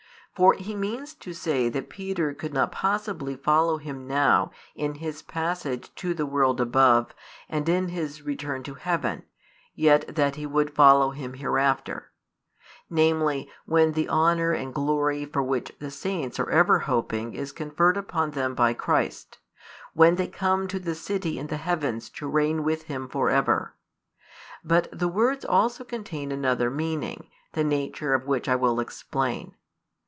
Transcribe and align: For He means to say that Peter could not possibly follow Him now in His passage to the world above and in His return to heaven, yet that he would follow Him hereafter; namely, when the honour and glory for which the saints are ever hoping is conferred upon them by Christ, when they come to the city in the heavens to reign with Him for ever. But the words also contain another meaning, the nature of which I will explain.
For 0.33 0.53
He 0.53 0.75
means 0.77 1.13
to 1.15 1.33
say 1.33 1.67
that 1.69 1.89
Peter 1.89 2.33
could 2.33 2.53
not 2.53 2.71
possibly 2.71 3.35
follow 3.35 3.77
Him 3.77 4.07
now 4.07 4.49
in 4.73 4.95
His 4.95 5.21
passage 5.21 5.93
to 5.95 6.13
the 6.13 6.25
world 6.25 6.61
above 6.61 7.13
and 7.49 7.67
in 7.67 7.89
His 7.89 8.21
return 8.23 8.63
to 8.63 8.75
heaven, 8.75 9.23
yet 9.75 10.15
that 10.15 10.37
he 10.37 10.45
would 10.45 10.73
follow 10.73 11.09
Him 11.11 11.33
hereafter; 11.33 12.11
namely, 12.89 13.51
when 13.65 13.91
the 13.91 14.07
honour 14.07 14.53
and 14.53 14.73
glory 14.73 15.25
for 15.25 15.43
which 15.43 15.73
the 15.79 15.91
saints 15.91 16.39
are 16.39 16.49
ever 16.49 16.79
hoping 16.79 17.33
is 17.35 17.51
conferred 17.51 17.97
upon 17.97 18.31
them 18.31 18.55
by 18.55 18.73
Christ, 18.73 19.37
when 19.93 20.15
they 20.15 20.27
come 20.29 20.65
to 20.69 20.79
the 20.79 20.95
city 20.95 21.37
in 21.37 21.47
the 21.47 21.57
heavens 21.57 22.09
to 22.11 22.25
reign 22.27 22.63
with 22.63 22.83
Him 22.83 23.09
for 23.09 23.29
ever. 23.29 23.75
But 24.63 24.87
the 24.97 25.09
words 25.09 25.43
also 25.43 25.83
contain 25.83 26.31
another 26.31 26.71
meaning, 26.71 27.27
the 27.51 27.65
nature 27.65 28.13
of 28.15 28.25
which 28.25 28.47
I 28.47 28.55
will 28.55 28.79
explain. 28.79 29.55